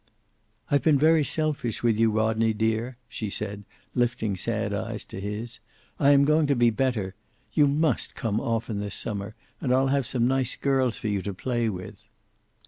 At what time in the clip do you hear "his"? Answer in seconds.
5.21-5.59